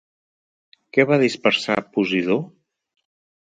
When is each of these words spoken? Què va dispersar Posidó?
Què 0.97 1.05
va 1.09 1.19
dispersar 1.25 1.77
Posidó? 1.99 2.41